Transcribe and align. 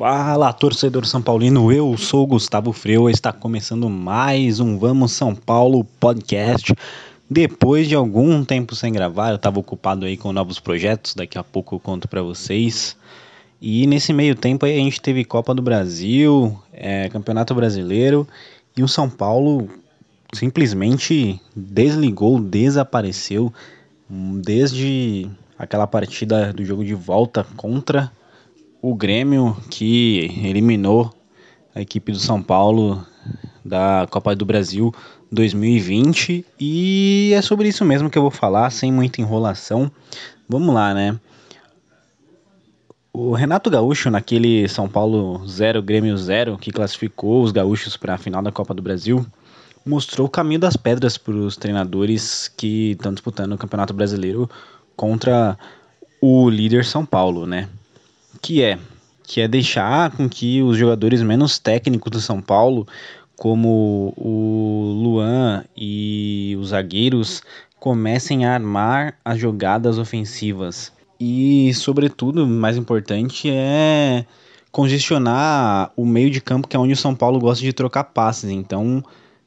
Fala, 0.00 0.50
torcedor 0.50 1.04
São 1.04 1.20
Paulino, 1.20 1.70
eu 1.70 1.94
sou 1.98 2.26
Gustavo 2.26 2.72
Freu, 2.72 3.10
está 3.10 3.34
começando 3.34 3.86
mais 3.90 4.58
um 4.58 4.78
Vamos 4.78 5.12
São 5.12 5.34
Paulo 5.34 5.84
podcast. 5.84 6.72
Depois 7.28 7.86
de 7.86 7.94
algum 7.94 8.42
tempo 8.42 8.74
sem 8.74 8.94
gravar, 8.94 9.28
eu 9.28 9.36
estava 9.36 9.60
ocupado 9.60 10.06
aí 10.06 10.16
com 10.16 10.32
novos 10.32 10.58
projetos, 10.58 11.14
daqui 11.14 11.36
a 11.36 11.44
pouco 11.44 11.74
eu 11.74 11.78
conto 11.78 12.08
para 12.08 12.22
vocês. 12.22 12.96
E 13.60 13.86
nesse 13.86 14.14
meio 14.14 14.34
tempo 14.34 14.64
aí 14.64 14.72
a 14.72 14.82
gente 14.82 15.02
teve 15.02 15.22
Copa 15.22 15.54
do 15.54 15.60
Brasil, 15.60 16.58
é, 16.72 17.10
Campeonato 17.10 17.54
Brasileiro 17.54 18.26
e 18.74 18.82
o 18.82 18.88
São 18.88 19.06
Paulo 19.06 19.68
simplesmente 20.32 21.38
desligou, 21.54 22.40
desapareceu 22.40 23.52
desde 24.08 25.28
aquela 25.58 25.86
partida 25.86 26.54
do 26.54 26.64
jogo 26.64 26.86
de 26.86 26.94
volta 26.94 27.46
contra 27.54 28.10
o 28.82 28.94
Grêmio 28.94 29.56
que 29.70 30.40
eliminou 30.42 31.12
a 31.74 31.80
equipe 31.80 32.12
do 32.12 32.18
São 32.18 32.42
Paulo 32.42 33.04
da 33.64 34.06
Copa 34.10 34.34
do 34.34 34.44
Brasil 34.44 34.92
2020 35.30 36.44
e 36.58 37.32
é 37.34 37.42
sobre 37.42 37.68
isso 37.68 37.84
mesmo 37.84 38.10
que 38.10 38.18
eu 38.18 38.22
vou 38.22 38.30
falar, 38.30 38.70
sem 38.70 38.90
muita 38.92 39.20
enrolação. 39.20 39.90
Vamos 40.48 40.74
lá, 40.74 40.94
né? 40.94 41.18
O 43.12 43.32
Renato 43.32 43.68
Gaúcho, 43.68 44.08
naquele 44.08 44.68
São 44.68 44.88
Paulo 44.88 45.46
0 45.46 45.82
Grêmio 45.82 46.16
0, 46.16 46.56
que 46.56 46.70
classificou 46.70 47.42
os 47.42 47.52
gaúchos 47.52 47.96
para 47.96 48.14
a 48.14 48.18
final 48.18 48.40
da 48.40 48.52
Copa 48.52 48.72
do 48.72 48.82
Brasil, 48.82 49.26
mostrou 49.84 50.26
o 50.26 50.30
caminho 50.30 50.60
das 50.60 50.76
pedras 50.76 51.18
para 51.18 51.34
os 51.34 51.56
treinadores 51.56 52.48
que 52.56 52.92
estão 52.92 53.12
disputando 53.12 53.52
o 53.52 53.58
Campeonato 53.58 53.92
Brasileiro 53.92 54.48
contra 54.96 55.58
o 56.20 56.48
líder 56.48 56.84
São 56.84 57.04
Paulo, 57.04 57.46
né? 57.46 57.68
Que 58.40 58.62
é 58.62 58.78
que 59.30 59.40
é 59.40 59.46
deixar 59.46 60.10
com 60.10 60.28
que 60.28 60.60
os 60.60 60.76
jogadores 60.76 61.22
menos 61.22 61.56
técnicos 61.56 62.10
do 62.10 62.20
São 62.20 62.42
Paulo, 62.42 62.84
como 63.36 64.12
o 64.16 64.92
Luan 65.04 65.64
e 65.76 66.56
os 66.58 66.70
zagueiros, 66.70 67.42
comecem 67.78 68.44
a 68.44 68.54
armar 68.54 69.14
as 69.24 69.38
jogadas 69.38 69.98
ofensivas. 69.98 70.92
E, 71.20 71.72
sobretudo, 71.74 72.44
mais 72.44 72.76
importante 72.76 73.48
é 73.48 74.26
congestionar 74.72 75.92
o 75.96 76.04
meio 76.04 76.28
de 76.28 76.40
campo, 76.40 76.66
que 76.66 76.74
é 76.74 76.80
onde 76.80 76.94
o 76.94 76.96
São 76.96 77.14
Paulo 77.14 77.38
gosta 77.38 77.62
de 77.62 77.72
trocar 77.72 78.04
passes. 78.04 78.50
Então, 78.50 79.00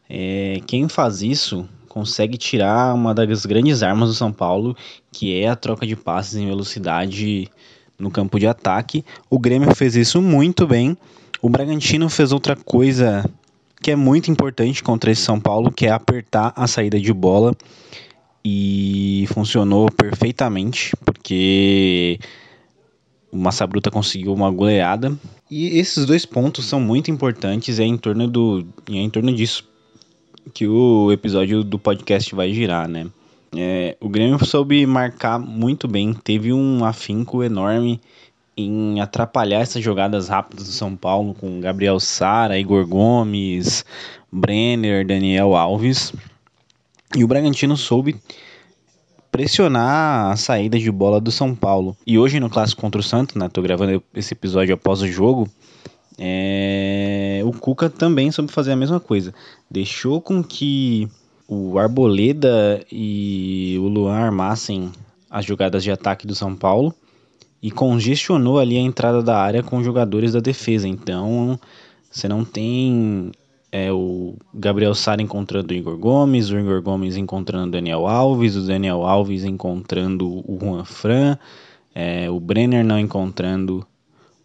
é, 0.09 0.61
quem 0.65 0.87
faz 0.87 1.21
isso 1.21 1.67
consegue 1.89 2.37
tirar 2.37 2.95
uma 2.95 3.13
das 3.13 3.45
grandes 3.45 3.83
armas 3.83 4.07
do 4.07 4.15
São 4.15 4.31
Paulo, 4.31 4.77
que 5.11 5.37
é 5.41 5.49
a 5.49 5.57
troca 5.57 5.85
de 5.85 5.95
passes 5.97 6.35
em 6.35 6.47
velocidade 6.47 7.51
no 7.97 8.11
campo 8.11 8.39
de 8.39 8.47
ataque. 8.47 9.03
O 9.29 9.39
Grêmio 9.39 9.73
fez 9.75 9.95
isso 9.95 10.21
muito 10.21 10.67
bem. 10.67 10.97
O 11.41 11.49
Bragantino 11.49 12.09
fez 12.09 12.31
outra 12.31 12.55
coisa 12.55 13.29
que 13.81 13.91
é 13.91 13.95
muito 13.95 14.31
importante 14.31 14.81
contra 14.81 15.11
esse 15.11 15.21
São 15.21 15.39
Paulo, 15.39 15.71
que 15.71 15.85
é 15.85 15.91
apertar 15.91 16.53
a 16.55 16.67
saída 16.67 16.99
de 16.99 17.11
bola. 17.11 17.55
E 18.45 19.25
funcionou 19.33 19.89
perfeitamente, 19.89 20.93
porque 21.05 22.19
o 23.31 23.37
Massa 23.37 23.65
Bruta 23.65 23.89
conseguiu 23.89 24.33
uma 24.33 24.51
goleada. 24.51 25.17
E 25.49 25.79
esses 25.79 26.05
dois 26.05 26.25
pontos 26.25 26.65
são 26.65 26.79
muito 26.79 27.09
importantes, 27.09 27.79
é 27.79 27.83
em 27.83 27.97
torno 27.97 28.27
do 28.27 28.65
é 28.89 28.95
em 28.95 29.09
torno 29.09 29.33
disso 29.33 29.67
que 30.53 30.67
o 30.67 31.11
episódio 31.11 31.63
do 31.63 31.79
podcast 31.79 32.35
vai 32.35 32.53
girar, 32.53 32.87
né? 32.87 33.07
É, 33.55 33.95
o 33.99 34.09
Grêmio 34.09 34.43
soube 34.43 34.85
marcar 34.85 35.37
muito 35.37 35.87
bem, 35.87 36.13
teve 36.13 36.51
um 36.51 36.83
afinco 36.83 37.43
enorme 37.43 38.01
em 38.55 38.99
atrapalhar 38.99 39.59
essas 39.59 39.83
jogadas 39.83 40.27
rápidas 40.27 40.65
do 40.65 40.71
São 40.71 40.95
Paulo 40.95 41.33
com 41.33 41.59
Gabriel 41.59 41.99
Sara, 41.99 42.57
Igor 42.57 42.85
Gomes, 42.87 43.85
Brenner, 44.31 45.05
Daniel 45.05 45.55
Alves. 45.55 46.13
E 47.15 47.23
o 47.23 47.27
Bragantino 47.27 47.77
soube 47.77 48.15
pressionar 49.31 50.31
a 50.31 50.35
saída 50.35 50.77
de 50.77 50.91
bola 50.91 51.19
do 51.19 51.31
São 51.31 51.55
Paulo. 51.55 51.97
E 52.05 52.17
hoje 52.17 52.39
no 52.39 52.49
clássico 52.49 52.81
contra 52.81 53.01
o 53.01 53.03
Santos, 53.03 53.35
né, 53.35 53.49
tô 53.49 53.61
gravando 53.61 54.03
esse 54.13 54.33
episódio 54.33 54.75
após 54.75 55.01
o 55.01 55.07
jogo, 55.07 55.49
é, 56.19 57.41
o 57.43 57.51
Cuca 57.51 57.89
também 57.89 58.31
soube 58.31 58.51
fazer 58.51 58.71
a 58.71 58.75
mesma 58.75 58.99
coisa. 58.99 59.33
Deixou 59.69 60.21
com 60.21 60.43
que 60.43 61.07
o 61.47 61.77
Arboleda 61.77 62.83
e 62.91 63.77
o 63.79 63.87
Luan 63.87 64.13
armassem 64.13 64.91
as 65.29 65.45
jogadas 65.45 65.83
de 65.83 65.91
ataque 65.91 66.27
do 66.27 66.35
São 66.35 66.55
Paulo 66.55 66.93
e 67.61 67.71
congestionou 67.71 68.59
ali 68.59 68.77
a 68.77 68.81
entrada 68.81 69.23
da 69.23 69.37
área 69.37 69.63
com 69.63 69.83
jogadores 69.83 70.33
da 70.33 70.39
defesa. 70.39 70.87
Então, 70.87 71.59
você 72.11 72.27
não 72.27 72.43
tem 72.43 73.31
é, 73.71 73.91
o 73.91 74.35
Gabriel 74.53 74.93
Sara 74.93 75.21
encontrando 75.21 75.73
o 75.73 75.75
Igor 75.75 75.97
Gomes, 75.97 76.49
o 76.49 76.59
Igor 76.59 76.81
Gomes 76.81 77.17
encontrando 77.17 77.69
o 77.69 77.71
Daniel 77.71 78.05
Alves, 78.05 78.55
o 78.55 78.67
Daniel 78.67 79.03
Alves 79.03 79.43
encontrando 79.43 80.27
o 80.29 80.59
Juan 80.61 80.85
Fran, 80.85 81.37
é, 81.95 82.29
o 82.29 82.39
Brenner 82.39 82.85
não 82.85 82.99
encontrando 82.99 83.85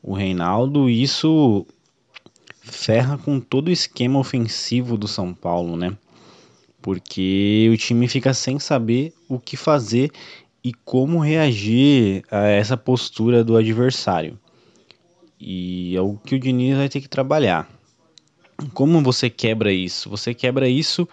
o 0.03 0.15
Reinaldo. 0.15 0.88
Isso 0.88 1.66
ferra 2.62 3.19
com 3.19 3.41
todo 3.41 3.69
o 3.69 3.72
esquema 3.72 4.19
ofensivo 4.19 4.97
do 4.97 5.09
São 5.09 5.34
Paulo, 5.34 5.76
né? 5.76 5.97
Porque 6.81 7.69
o 7.72 7.77
time 7.77 8.09
fica 8.09 8.33
sem 8.33 8.59
saber 8.59 9.12
o 9.28 9.39
que 9.39 9.56
fazer 9.56 10.11
e 10.62 10.72
como 10.72 11.19
reagir 11.19 12.22
a 12.31 12.47
essa 12.47 12.77
postura 12.77 13.43
do 13.44 13.56
adversário. 13.56 14.39
E 15.41 15.97
é 15.97 16.00
o 16.00 16.15
que 16.16 16.34
o 16.34 16.39
Diniz 16.39 16.77
vai 16.77 16.89
ter 16.89 17.00
que 17.00 17.09
trabalhar. 17.09 17.69
Como 18.75 19.00
você 19.03 19.31
quebra 19.31 19.72
isso? 19.72 20.11
Você 20.11 20.34
quebra 20.34 20.69
isso 20.69 21.09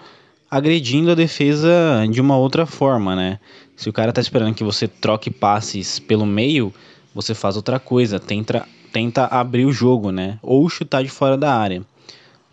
agredindo 0.49 1.11
a 1.11 1.15
defesa 1.15 2.05
de 2.09 2.21
uma 2.21 2.37
outra 2.37 2.65
forma, 2.65 3.15
né? 3.15 3.39
Se 3.75 3.89
o 3.89 3.93
cara 3.93 4.13
tá 4.13 4.21
esperando 4.21 4.55
que 4.55 4.63
você 4.63 4.87
troque 4.87 5.29
passes 5.29 5.99
pelo 5.99 6.25
meio, 6.25 6.73
você 7.13 7.33
faz 7.33 7.55
outra 7.55 7.79
coisa, 7.79 8.19
tenta, 8.19 8.67
tenta 8.91 9.25
abrir 9.25 9.65
o 9.65 9.71
jogo, 9.71 10.11
né? 10.11 10.39
Ou 10.41 10.67
chutar 10.69 11.03
de 11.03 11.09
fora 11.09 11.37
da 11.37 11.53
área. 11.53 11.83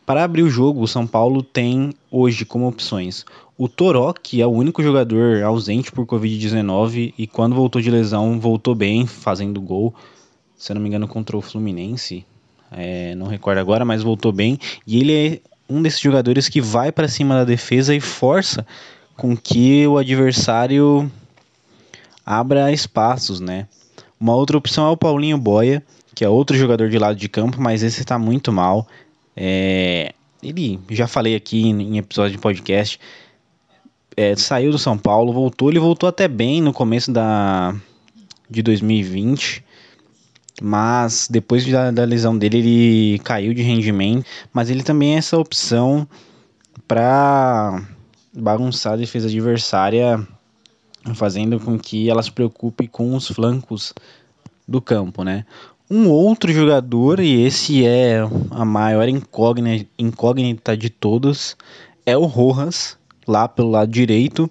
Para 0.04 0.24
abrir 0.24 0.42
o 0.42 0.50
jogo, 0.50 0.82
o 0.82 0.88
São 0.88 1.06
Paulo 1.06 1.42
tem 1.42 1.92
hoje 2.10 2.44
como 2.44 2.66
opções 2.66 3.24
o 3.62 3.68
Toró, 3.68 4.12
que 4.12 4.42
é 4.42 4.46
o 4.46 4.50
único 4.50 4.82
jogador 4.82 5.40
ausente 5.44 5.92
por 5.92 6.04
Covid-19 6.04 7.14
e 7.16 7.26
quando 7.28 7.54
voltou 7.54 7.80
de 7.80 7.92
lesão 7.92 8.40
voltou 8.40 8.74
bem, 8.74 9.06
fazendo 9.06 9.60
gol, 9.60 9.94
se 10.56 10.72
eu 10.72 10.74
não 10.74 10.82
me 10.82 10.88
engano, 10.88 11.06
contra 11.06 11.36
o 11.36 11.40
Fluminense. 11.40 12.26
É, 12.72 13.14
não 13.14 13.28
recordo 13.28 13.58
agora, 13.58 13.84
mas 13.84 14.02
voltou 14.02 14.32
bem. 14.32 14.58
E 14.84 14.98
ele 14.98 15.12
é 15.12 15.40
um 15.68 15.80
desses 15.80 16.00
jogadores 16.00 16.48
que 16.48 16.60
vai 16.60 16.90
para 16.90 17.06
cima 17.06 17.36
da 17.36 17.44
defesa 17.44 17.94
e 17.94 18.00
força 18.00 18.66
com 19.16 19.36
que 19.36 19.86
o 19.86 19.96
adversário 19.96 21.08
abra 22.26 22.72
espaços, 22.72 23.38
né? 23.38 23.68
Uma 24.18 24.34
outra 24.34 24.56
opção 24.56 24.88
é 24.88 24.90
o 24.90 24.96
Paulinho 24.96 25.38
Boia, 25.38 25.84
que 26.14 26.24
é 26.24 26.28
outro 26.28 26.56
jogador 26.56 26.88
de 26.88 26.98
lado 26.98 27.16
de 27.16 27.28
campo, 27.28 27.60
mas 27.60 27.84
esse 27.84 28.00
está 28.00 28.18
muito 28.18 28.52
mal. 28.52 28.88
É, 29.36 30.14
ele, 30.42 30.78
já 30.90 31.06
falei 31.06 31.34
aqui 31.34 31.62
em, 31.62 31.98
episódio 31.98 32.32
de 32.32 32.38
podcast, 32.38 32.98
é, 34.16 34.36
saiu 34.36 34.70
do 34.70 34.78
São 34.78 34.98
Paulo, 34.98 35.32
voltou, 35.32 35.70
ele 35.70 35.78
voltou 35.78 36.08
até 36.08 36.28
bem 36.28 36.60
no 36.60 36.72
começo 36.72 37.10
da, 37.12 37.74
de 38.50 38.62
2020, 38.62 39.64
mas 40.60 41.28
depois 41.30 41.66
da, 41.66 41.90
da 41.90 42.04
lesão 42.04 42.36
dele 42.36 42.58
ele 42.58 43.18
caiu 43.20 43.54
de 43.54 43.62
rendimento, 43.62 44.26
mas 44.52 44.68
ele 44.68 44.82
também 44.82 45.14
é 45.14 45.18
essa 45.18 45.38
opção 45.38 46.06
para 46.86 47.82
bagunçar 48.32 48.94
a 48.94 48.96
defesa 48.96 49.28
adversária, 49.28 50.26
fazendo 51.14 51.58
com 51.58 51.78
que 51.78 52.10
ela 52.10 52.22
se 52.22 52.30
preocupe 52.30 52.86
com 52.88 53.14
os 53.14 53.28
flancos 53.28 53.94
do 54.66 54.80
campo, 54.80 55.24
né? 55.24 55.44
Um 55.94 56.08
outro 56.08 56.50
jogador, 56.50 57.20
e 57.20 57.44
esse 57.44 57.84
é 57.84 58.26
a 58.50 58.64
maior 58.64 59.06
incógnita, 59.10 59.86
incógnita 59.98 60.74
de 60.74 60.88
todos, 60.88 61.54
é 62.06 62.16
o 62.16 62.24
Rojas, 62.24 62.96
lá 63.28 63.46
pelo 63.46 63.68
lado 63.68 63.90
direito. 63.90 64.50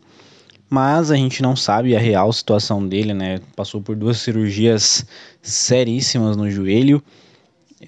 Mas 0.70 1.10
a 1.10 1.16
gente 1.16 1.42
não 1.42 1.56
sabe 1.56 1.96
a 1.96 2.00
real 2.00 2.32
situação 2.32 2.88
dele, 2.88 3.16
né? 3.16 3.40
Passou 3.56 3.82
por 3.82 3.96
duas 3.96 4.18
cirurgias 4.18 5.04
seríssimas 5.42 6.38
no 6.38 6.48
joelho. 6.48 7.02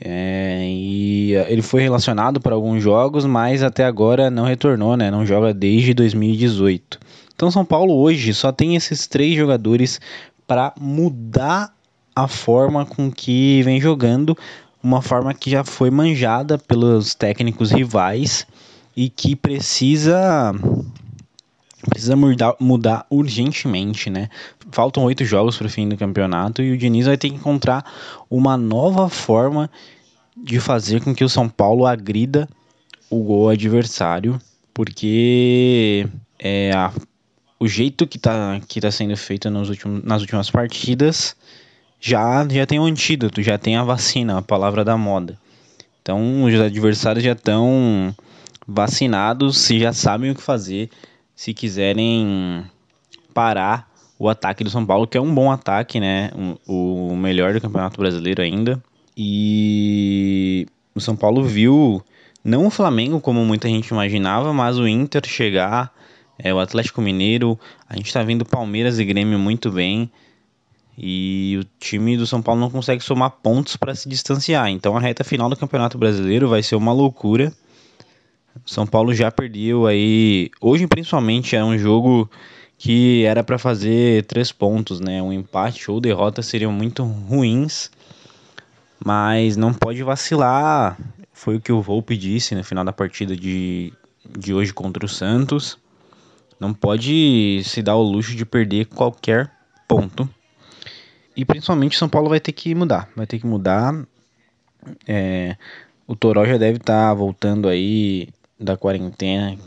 É, 0.02 0.64
e 0.68 1.34
ele 1.48 1.62
foi 1.62 1.84
relacionado 1.84 2.42
para 2.42 2.56
alguns 2.56 2.82
jogos, 2.82 3.24
mas 3.24 3.62
até 3.62 3.86
agora 3.86 4.32
não 4.32 4.46
retornou, 4.46 4.98
né? 4.98 5.12
Não 5.12 5.28
joga 5.28 5.54
desde 5.54 5.94
2018. 5.94 7.00
Então 7.36 7.52
São 7.52 7.64
Paulo 7.64 7.94
hoje 7.94 8.34
só 8.34 8.52
tem 8.52 8.76
esses 8.76 9.06
três 9.06 9.36
jogadores 9.36 10.02
para 10.48 10.74
mudar 10.80 11.72
a 12.16 12.28
forma 12.28 12.86
com 12.86 13.12
que 13.12 13.62
vem 13.64 13.80
jogando, 13.80 14.38
uma 14.82 15.02
forma 15.02 15.34
que 15.34 15.50
já 15.50 15.64
foi 15.64 15.90
manjada 15.90 16.58
pelos 16.58 17.16
técnicos 17.16 17.72
rivais 17.72 18.46
e 18.96 19.10
que 19.10 19.36
precisa 19.36 20.54
precisa 21.90 22.16
mudar, 22.16 22.56
mudar 22.60 23.06
urgentemente, 23.10 24.10
né? 24.10 24.30
Faltam 24.72 25.04
oito 25.04 25.26
jogos 25.26 25.58
para 25.58 25.68
o 25.68 25.70
fim 25.70 25.88
do 25.90 25.98
campeonato 25.98 26.62
e 26.62 26.72
o 26.72 26.78
Diniz 26.78 27.06
vai 27.06 27.18
ter 27.18 27.30
que 27.30 27.36
encontrar 27.36 27.84
uma 28.30 28.56
nova 28.56 29.10
forma 29.10 29.70
de 30.36 30.60
fazer 30.60 31.02
com 31.02 31.14
que 31.14 31.24
o 31.24 31.30
São 31.30 31.50
Paulo 31.50 31.86
agrida 31.86 32.48
o 33.10 33.22
gol 33.24 33.50
adversário, 33.50 34.40
porque 34.74 36.08
é 36.40 36.72
a, 36.74 36.92
o 37.60 37.68
jeito 37.68 38.08
que 38.08 38.18
está 38.18 38.60
que 38.68 38.82
tá 38.82 38.90
sendo 38.90 39.16
feito 39.16 39.50
nos 39.50 39.70
últimos, 39.70 40.04
nas 40.04 40.22
últimas 40.22 40.50
partidas 40.50 41.36
já, 42.06 42.46
já 42.50 42.66
tem 42.66 42.82
um 42.82 42.86
antídoto, 42.86 43.42
já 43.42 43.58
tem 43.58 43.78
a 43.78 43.84
vacina, 43.84 44.38
a 44.38 44.42
palavra 44.42 44.84
da 44.84 44.98
moda. 44.98 45.40
Então 46.02 46.44
os 46.44 46.54
adversários 46.54 47.24
já 47.24 47.32
estão 47.32 48.14
vacinados 48.68 49.70
e 49.70 49.80
já 49.80 49.94
sabem 49.94 50.32
o 50.32 50.36
que 50.36 50.42
fazer 50.42 50.90
se 51.34 51.54
quiserem 51.54 52.66
parar 53.34 53.90
o 54.20 54.28
ataque 54.28 54.66
do 54.66 54.70
São 54.70 54.86
Paulo, 54.86 55.08
que 55.08 55.18
é 55.18 55.22
um 55.22 55.34
bom 55.34 55.50
ataque, 55.50 55.98
né? 55.98 56.30
O, 56.68 57.12
o 57.12 57.16
melhor 57.16 57.54
do 57.54 57.62
Campeonato 57.62 57.98
Brasileiro 57.98 58.42
ainda. 58.42 58.84
E 59.16 60.68
o 60.94 61.00
São 61.00 61.16
Paulo 61.16 61.42
viu 61.46 62.04
não 62.44 62.68
o 62.68 62.70
Flamengo 62.70 63.22
como 63.22 63.46
muita 63.46 63.70
gente 63.70 63.88
imaginava, 63.88 64.52
mas 64.52 64.78
o 64.78 64.86
Inter 64.86 65.26
chegar, 65.26 65.90
é, 66.38 66.54
o 66.54 66.60
Atlético 66.60 67.02
Mineiro, 67.02 67.58
a 67.88 67.96
gente 67.96 68.08
está 68.08 68.22
vendo 68.24 68.44
Palmeiras 68.44 69.00
e 69.00 69.06
Grêmio 69.06 69.40
muito 69.40 69.72
bem. 69.72 70.12
E 70.98 71.58
o 71.60 71.66
time 71.80 72.16
do 72.16 72.28
São 72.28 72.42
Paulo 72.42 72.62
não 72.62 72.70
consegue 72.70 73.04
somar 73.04 73.32
pontos 73.32 73.76
para 73.76 73.96
se 73.96 74.08
distanciar. 74.08 74.70
Então 74.70 74.96
a 74.96 75.00
reta 75.00 75.24
final 75.24 75.50
do 75.50 75.56
Campeonato 75.56 75.98
Brasileiro 75.98 76.48
vai 76.48 76.62
ser 76.62 76.76
uma 76.76 76.94
loucura. 76.94 77.52
São 78.66 78.86
Paulo 78.86 79.14
já 79.14 79.32
perdeu 79.32 79.88
aí. 79.88 80.52
Hoje, 80.62 80.86
principalmente, 80.88 81.56
é 81.56 81.64
um 81.64 81.78
jogo 81.78 82.30
que 82.78 83.24
era 83.24 83.44
para 83.44 83.58
fazer 83.58 84.26
três 84.26 84.52
pontos, 84.52 85.00
né? 85.00 85.22
Um 85.22 85.34
empate 85.34 85.90
ou 85.90 86.00
derrota 86.00 86.42
seriam 86.42 86.72
muito 86.72 87.04
ruins, 87.04 87.90
mas 89.04 89.58
não 89.58 89.74
pode 89.74 90.04
vacilar. 90.04 90.98
Foi 91.32 91.56
o 91.56 91.62
que 91.62 91.72
o 91.72 91.82
Volpe 91.82 92.16
disse 92.16 92.54
no 92.54 92.64
final 92.64 92.86
da 92.86 92.94
partida 92.94 93.36
de, 93.36 93.92
de 94.38 94.54
hoje 94.54 94.72
contra 94.72 95.04
o 95.06 95.10
Santos. 95.10 95.78
Não 96.60 96.74
pode 96.74 97.62
se 97.66 97.82
dar 97.82 97.96
o 97.96 98.04
luxo 98.04 98.36
de 98.36 98.46
perder 98.46 98.86
qualquer 98.86 99.52
ponto. 99.88 100.30
E 101.36 101.44
principalmente 101.44 101.98
São 101.98 102.10
Paulo 102.10 102.30
vai 102.30 102.40
ter 102.40 102.52
que 102.52 102.74
mudar. 102.76 103.10
Vai 103.16 103.26
ter 103.26 103.40
que 103.40 103.48
mudar. 103.48 104.06
É, 105.08 105.56
o 106.08 106.16
Toró 106.16 106.46
já 106.46 106.58
deve 106.58 106.78
estar 106.78 107.10
tá 107.10 107.14
voltando 107.14 107.68
aí 107.68 108.30
da 108.60 108.78
quarentena 108.78 109.58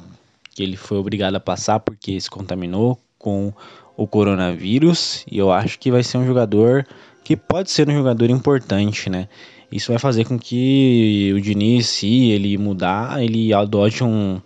que 0.54 0.62
ele 0.62 0.76
foi 0.76 0.98
obrigado 0.98 1.34
a 1.34 1.40
passar 1.40 1.80
porque 1.80 2.20
se 2.20 2.30
contaminou 2.30 2.98
com 3.18 3.52
o 3.96 4.06
coronavírus 4.06 5.24
e 5.30 5.38
eu 5.38 5.50
acho 5.50 5.78
que 5.78 5.90
vai 5.90 6.02
ser 6.02 6.18
um 6.18 6.26
jogador 6.26 6.86
que 7.24 7.36
pode 7.36 7.70
ser 7.70 7.88
um 7.88 7.94
jogador 7.94 8.30
importante, 8.30 9.10
né? 9.10 9.28
Isso 9.70 9.90
vai 9.90 9.98
fazer 9.98 10.24
com 10.24 10.38
que 10.38 11.32
o 11.34 11.40
Diniz, 11.40 11.88
se 11.88 12.30
ele 12.30 12.56
mudar, 12.56 13.22
ele 13.22 13.52
adote 13.52 14.04
um 14.04 14.40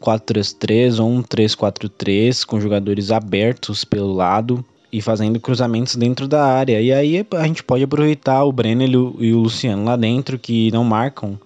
4-3-3 0.00 0.98
ou 0.98 1.08
um 1.08 1.22
3-4-3 1.22 2.44
com 2.44 2.60
jogadores 2.60 3.10
abertos 3.10 3.84
pelo 3.84 4.12
lado 4.12 4.64
e 4.92 5.02
fazendo 5.02 5.40
cruzamentos 5.40 5.96
dentro 5.96 6.28
da 6.28 6.44
área. 6.44 6.80
E 6.80 6.92
aí 6.92 7.26
a 7.32 7.46
gente 7.46 7.62
pode 7.62 7.84
aproveitar 7.84 8.44
o 8.44 8.52
Brenner 8.52 8.88
e 8.88 9.32
o 9.32 9.38
Luciano 9.38 9.84
lá 9.84 9.96
dentro 9.96 10.38
que 10.38 10.70
não 10.70 10.84
marcam 10.84 11.38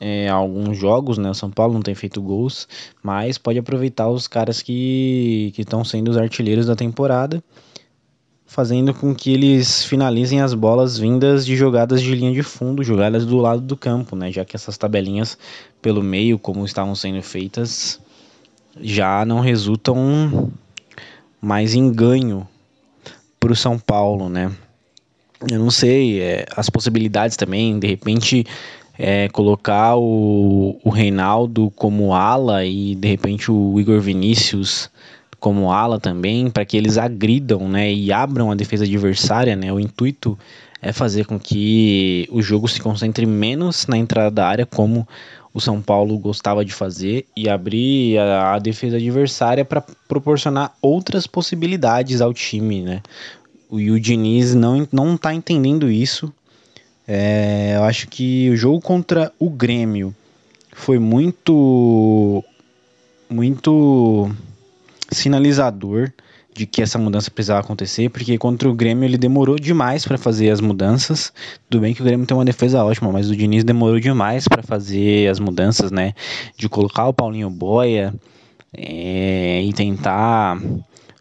é, 0.00 0.28
alguns 0.28 0.76
jogos, 0.76 1.16
né? 1.16 1.30
O 1.30 1.34
São 1.34 1.50
Paulo 1.50 1.74
não 1.74 1.80
tem 1.80 1.94
feito 1.94 2.20
gols, 2.20 2.66
mas 3.02 3.38
pode 3.38 3.58
aproveitar 3.58 4.08
os 4.08 4.26
caras 4.26 4.60
que 4.60 5.52
estão 5.56 5.84
sendo 5.84 6.10
os 6.10 6.16
artilheiros 6.16 6.66
da 6.66 6.74
temporada, 6.74 7.42
fazendo 8.44 8.92
com 8.92 9.14
que 9.14 9.32
eles 9.32 9.84
finalizem 9.84 10.40
as 10.40 10.54
bolas 10.54 10.98
vindas 10.98 11.46
de 11.46 11.54
jogadas 11.54 12.02
de 12.02 12.14
linha 12.16 12.32
de 12.32 12.42
fundo, 12.42 12.82
jogadas 12.82 13.24
do 13.24 13.36
lado 13.38 13.62
do 13.62 13.76
campo, 13.76 14.16
né? 14.16 14.32
Já 14.32 14.44
que 14.44 14.56
essas 14.56 14.76
tabelinhas 14.76 15.38
pelo 15.80 16.02
meio, 16.02 16.36
como 16.36 16.64
estavam 16.64 16.96
sendo 16.96 17.22
feitas, 17.22 18.00
já 18.80 19.24
não 19.24 19.38
resultam 19.38 20.50
mais 21.42 21.74
em 21.74 21.92
ganho 21.92 22.46
para 23.40 23.52
o 23.52 23.56
São 23.56 23.76
Paulo, 23.76 24.28
né? 24.28 24.52
Eu 25.50 25.58
não 25.58 25.70
sei, 25.72 26.20
é, 26.20 26.46
as 26.56 26.70
possibilidades 26.70 27.36
também, 27.36 27.76
de 27.80 27.88
repente 27.88 28.46
é, 28.96 29.28
colocar 29.30 29.96
o, 29.96 30.78
o 30.84 30.90
Reinaldo 30.90 31.72
como 31.74 32.14
ala 32.14 32.64
e 32.64 32.94
de 32.94 33.08
repente 33.08 33.50
o 33.50 33.80
Igor 33.80 34.00
Vinícius 34.00 34.88
como 35.40 35.72
ala 35.72 35.98
também, 35.98 36.48
para 36.48 36.64
que 36.64 36.76
eles 36.76 36.96
agridam 36.96 37.68
né, 37.68 37.92
e 37.92 38.12
abram 38.12 38.52
a 38.52 38.54
defesa 38.54 38.84
adversária. 38.84 39.56
Né? 39.56 39.72
O 39.72 39.80
intuito 39.80 40.38
é 40.80 40.92
fazer 40.92 41.26
com 41.26 41.36
que 41.38 42.28
o 42.30 42.40
jogo 42.40 42.68
se 42.68 42.80
concentre 42.80 43.26
menos 43.26 43.88
na 43.88 43.98
entrada 43.98 44.30
da 44.30 44.46
área, 44.46 44.64
como 44.64 45.06
o 45.54 45.60
São 45.60 45.80
Paulo 45.82 46.18
gostava 46.18 46.64
de 46.64 46.72
fazer, 46.72 47.26
e 47.36 47.48
abrir 47.48 48.18
a, 48.18 48.54
a 48.54 48.58
defesa 48.58 48.96
adversária 48.96 49.64
para 49.64 49.82
proporcionar 50.08 50.74
outras 50.80 51.26
possibilidades 51.26 52.20
ao 52.20 52.32
time. 52.32 52.82
Né? 52.82 53.02
O, 53.68 53.78
e 53.78 53.90
o 53.90 54.00
Diniz 54.00 54.54
não, 54.54 54.88
não 54.90 55.16
tá 55.16 55.34
entendendo 55.34 55.90
isso 55.90 56.32
é, 57.06 57.74
eu 57.76 57.84
acho 57.84 58.08
que 58.08 58.48
o 58.50 58.56
jogo 58.56 58.80
contra 58.80 59.32
o 59.38 59.50
Grêmio 59.50 60.14
foi 60.72 60.98
muito, 60.98 62.44
muito 63.28 64.30
sinalizador 65.10 66.12
de 66.54 66.66
que 66.66 66.82
essa 66.82 66.98
mudança 66.98 67.30
precisava 67.30 67.60
acontecer, 67.60 68.10
porque 68.10 68.36
contra 68.36 68.68
o 68.68 68.74
Grêmio 68.74 69.04
ele 69.04 69.16
demorou 69.16 69.56
demais 69.56 70.04
para 70.04 70.18
fazer 70.18 70.50
as 70.50 70.60
mudanças. 70.60 71.32
Tudo 71.68 71.80
bem 71.80 71.94
que 71.94 72.02
o 72.02 72.04
Grêmio 72.04 72.26
tem 72.26 72.36
uma 72.36 72.44
defesa 72.44 72.84
ótima, 72.84 73.10
mas 73.10 73.30
o 73.30 73.36
Diniz 73.36 73.64
demorou 73.64 73.98
demais 73.98 74.46
para 74.46 74.62
fazer 74.62 75.28
as 75.30 75.38
mudanças, 75.38 75.90
né? 75.90 76.12
De 76.56 76.68
colocar 76.68 77.06
o 77.08 77.14
Paulinho 77.14 77.48
Boia 77.48 78.14
é, 78.74 79.62
e 79.62 79.72
tentar 79.72 80.60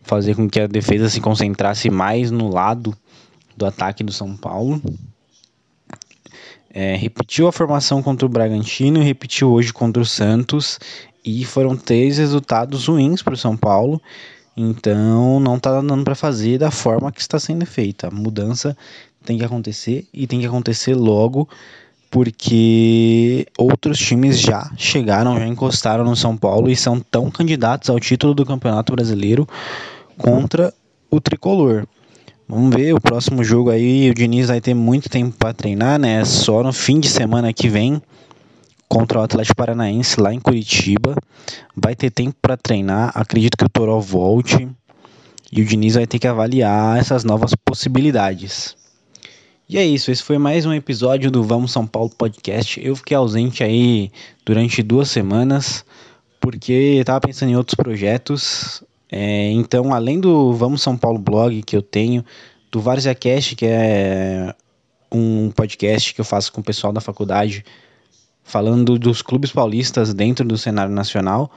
fazer 0.03 0.36
com 0.36 0.50
que 0.50 0.60
a 0.60 0.67
defesa 0.67 1.10
se 1.10 1.22
concentrasse 1.22 1.89
mais 1.89 2.32
no 2.32 2.50
lado 2.50 2.96
do 3.56 3.65
ataque 3.65 4.03
do 4.03 4.12
São 4.12 4.36
Paulo. 4.36 4.82
É, 6.74 6.96
repetiu 6.96 7.48
a 7.48 7.51
formação 7.51 8.01
contra 8.01 8.25
o 8.25 8.29
Bragantino 8.29 9.01
repetiu 9.01 9.51
hoje 9.51 9.72
contra 9.72 10.01
o 10.01 10.06
Santos. 10.06 10.79
E 11.24 11.46
foram 11.46 11.77
três 11.77 12.17
resultados 12.17 12.88
ruins 12.88 13.22
para 13.22 13.36
o 13.36 13.38
São 13.38 13.56
Paulo. 13.56 14.01
Então 14.62 15.39
não 15.39 15.56
está 15.58 15.82
dando 15.82 16.03
para 16.03 16.13
fazer 16.13 16.60
da 16.60 16.70
forma 16.70 17.12
que 17.12 17.20
está 17.20 17.39
sendo 17.39 17.65
feita. 17.65 18.08
A 18.08 18.12
mudança 18.12 18.77
tem 19.25 19.38
que 19.38 19.44
acontecer 19.44 20.08
e 20.13 20.27
tem 20.27 20.39
que 20.39 20.46
acontecer 20.46 20.94
logo, 20.94 21.50
porque 22.12 23.48
outros 23.58 23.98
times 23.98 24.39
já 24.39 24.70
chegaram, 24.77 25.39
já 25.39 25.48
encostaram 25.48 26.03
no 26.03 26.15
São 26.15 26.38
Paulo 26.38 26.70
e 26.70 26.75
são 26.75 27.00
tão 27.00 27.32
candidatos 27.32 27.89
ao 27.89 28.00
título 28.00 28.36
do 28.36 28.46
Campeonato 28.46 28.94
Brasileiro 28.94 29.48
contra 30.18 30.72
o 31.10 31.20
tricolor. 31.20 31.88
Vamos 32.48 32.75
ver, 32.75 32.94
o 32.94 33.01
próximo 33.01 33.44
jogo 33.44 33.72
aí, 33.72 34.12
o 34.12 34.13
Diniz 34.13 34.50
vai 34.50 34.62
ter 34.62 34.74
muito 34.74 35.10
tempo 35.10 35.36
para 35.38 35.53
treinar, 35.53 35.98
né? 35.98 36.24
Só 36.25 36.62
no 36.62 36.74
fim 36.74 37.00
de 37.00 37.10
semana 37.10 37.51
que 37.53 37.68
vem 37.68 38.01
contra 38.91 39.21
o 39.21 39.24
Atlético 39.24 39.55
Paranaense 39.55 40.19
lá 40.19 40.33
em 40.33 40.39
Curitiba. 40.41 41.15
Vai 41.74 41.95
ter 41.95 42.12
tempo 42.12 42.36
para 42.41 42.57
treinar. 42.57 43.10
Acredito 43.15 43.55
que 43.55 43.63
o 43.63 43.69
Toró 43.69 43.98
volte 44.01 44.67
e 45.50 45.62
o 45.62 45.65
Diniz 45.65 45.95
vai 45.95 46.05
ter 46.05 46.19
que 46.19 46.27
avaliar 46.27 47.00
essas 47.00 47.24
novas 47.24 47.55
possibilidades. 47.63 48.75
E 49.69 49.77
é 49.77 49.86
isso, 49.86 50.12
esse 50.12 50.21
foi 50.21 50.38
mais 50.38 50.65
um 50.65 50.74
episódio 50.74 51.31
do 51.31 51.41
Vamos 51.41 51.71
São 51.71 51.88
Paulo 51.88 52.10
Podcast. 52.10 52.86
Eu 52.86 52.93
fiquei 52.98 53.15
ausente 53.15 53.63
aí 53.63 54.12
durante 54.45 54.83
duas 54.83 55.10
semanas 55.10 55.86
porque 56.41 56.74
estava 57.00 57.21
pensando 57.21 57.51
em 57.51 57.55
outros 57.55 57.75
projetos. 57.75 58.83
É, 59.10 59.51
então, 59.51 59.93
além 59.93 60.19
do 60.19 60.51
Vamos 60.51 60.81
São 60.81 60.98
Paulo 60.98 61.17
blog 61.17 61.63
que 61.63 61.77
eu 61.77 61.81
tenho, 61.81 62.25
do 62.69 62.81
Várzea 62.81 63.15
Cast, 63.15 63.55
que 63.55 63.65
é 63.65 64.53
um 65.10 65.50
podcast 65.50 66.13
que 66.13 66.19
eu 66.19 66.25
faço 66.25 66.51
com 66.51 66.60
o 66.60 66.63
pessoal 66.63 66.91
da 66.91 67.00
faculdade, 67.00 67.63
falando 68.43 68.98
dos 68.98 69.21
clubes 69.21 69.51
paulistas 69.51 70.13
dentro 70.13 70.45
do 70.45 70.57
cenário 70.57 70.93
nacional, 70.93 71.51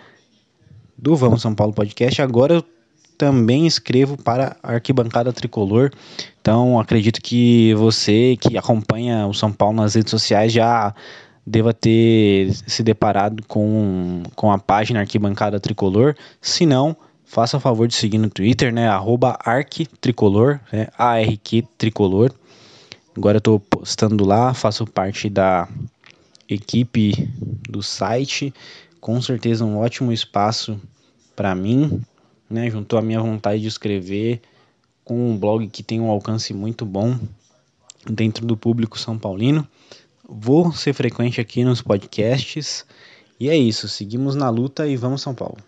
do 0.97 1.17
Vamos 1.17 1.43
São 1.43 1.55
Paulo 1.55 1.73
Podcast. 1.73 2.23
Agora 2.23 2.55
eu 2.55 2.65
também 3.17 3.67
escrevo 3.67 4.17
para 4.17 4.57
a 4.63 4.73
Arquibancada 4.75 5.33
Tricolor. 5.33 5.91
Então, 6.41 6.79
acredito 6.79 7.21
que 7.21 7.75
você 7.75 8.37
que 8.41 8.59
acompanha 8.59 9.27
o 9.27 9.35
São 9.35 9.53
Paulo 9.53 9.77
nas 9.77 9.95
redes 9.95 10.11
sociais 10.11 10.53
já 10.53 10.95
deva 11.47 11.75
ter 11.75 12.53
se 12.67 12.83
deparado 12.83 13.43
com, 13.47 14.23
com 14.35 14.51
a 14.51 14.59
página 14.59 15.01
Arquibancada 15.01 15.61
Tricolor. 15.61 16.15
Se 16.41 16.65
não, 16.65 16.97
faça 17.25 17.57
o 17.57 17.61
favor 17.61 17.87
de 17.87 17.95
seguir 17.95 18.19
no 18.19 18.31
Twitter, 18.31 18.73
né? 18.73 18.89
Arroba 18.89 19.39
ArcTricolor, 19.45 20.61
né? 20.73 20.89
ARQ 20.97 21.63
Tricolor. 21.77 22.33
Agora 23.17 23.37
eu 23.37 23.41
tô 23.41 23.61
postando 23.61 24.25
lá, 24.25 24.53
faço 24.55 24.87
parte 24.87 25.29
da 25.29 25.69
equipe 26.49 27.29
do 27.69 27.83
site. 27.83 28.53
Com 29.01 29.21
certeza 29.21 29.65
um 29.65 29.79
ótimo 29.79 30.13
espaço 30.13 30.81
para 31.37 31.55
mim, 31.55 32.03
né? 32.49 32.71
Juntou 32.71 32.99
a 32.99 33.03
minha 33.03 33.21
vontade 33.21 33.61
de 33.61 33.69
escrever 33.69 34.41
com 35.05 35.31
um 35.31 35.37
blog 35.37 35.69
que 35.69 35.83
tem 35.83 36.01
um 36.01 36.11
alcance 36.11 36.55
muito 36.55 36.87
bom 36.87 37.19
dentro 38.11 38.47
do 38.47 38.57
público 38.57 38.99
são 38.99 39.19
paulino. 39.19 39.67
Vou 40.27 40.73
ser 40.73 40.93
frequente 40.93 41.41
aqui 41.41 41.65
nos 41.65 41.83
podcasts. 41.83 42.85
E 43.39 43.49
é 43.49 43.57
isso, 43.57 43.89
seguimos 43.89 44.35
na 44.35 44.49
luta 44.49 44.87
e 44.87 44.97
vamos 44.97 45.23
São 45.23 45.35
Paulo. 45.35 45.59